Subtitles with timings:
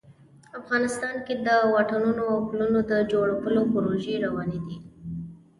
[0.59, 4.77] افغانستان کې د واټونو او پلونو د جوړولو پروژې روانې دي